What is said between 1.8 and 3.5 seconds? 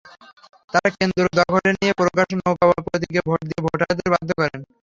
প্রকাশ্যে নৌকা প্রতীকে ভোট